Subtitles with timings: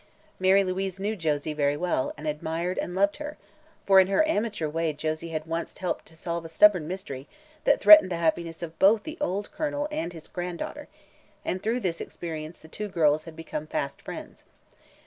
[0.39, 3.37] Mary Louise knew Josie very well and admired and loved her,
[3.85, 7.27] for in her amateur way Josie had once helped to solve a stubborn mystery
[7.65, 10.87] that threatened the happiness of both the old Colonel and his granddaughter,
[11.45, 14.45] and through this experience the two girls had become friends.